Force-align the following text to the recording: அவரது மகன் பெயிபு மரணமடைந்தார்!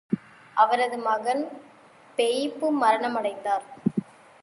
அவரது 0.57 0.97
மகன் 0.97 1.43
பெயிபு 2.17 2.69
மரணமடைந்தார்! 2.81 3.67